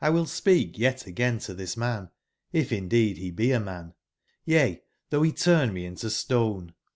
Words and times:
will 0.09 0.25
speah 0.25 0.75
yet 0.79 1.05
a 1.05 1.11
gain 1.11 1.37
to 1.37 1.53
this 1.53 1.77
man, 1.77 2.09
if 2.51 2.71
indeed 2.71 3.17
be 3.17 3.29
be 3.29 3.51
a 3.51 3.59
man; 3.59 3.93
yea, 4.45 4.81
tbougb 5.11 5.33
betummeintostone"j!? 5.35 6.73